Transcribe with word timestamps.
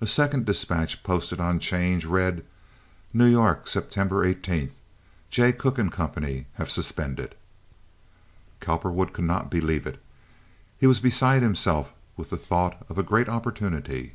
A 0.00 0.06
second 0.06 0.46
despatch 0.46 1.02
posted 1.02 1.40
on 1.40 1.58
'change 1.58 2.06
read: 2.06 2.42
"New 3.12 3.26
York, 3.26 3.66
September 3.68 4.24
18th. 4.24 4.70
Jay 5.28 5.52
Cooke 5.52 5.76
& 5.90 5.90
Co. 5.92 6.44
have 6.54 6.70
suspended." 6.70 7.34
Cowperwood 8.60 9.12
could 9.12 9.26
not 9.26 9.50
believe 9.50 9.86
it. 9.86 10.00
He 10.78 10.86
was 10.86 11.00
beside 11.00 11.42
himself 11.42 11.92
with 12.16 12.30
the 12.30 12.38
thought 12.38 12.82
of 12.88 12.96
a 12.96 13.02
great 13.02 13.28
opportunity. 13.28 14.14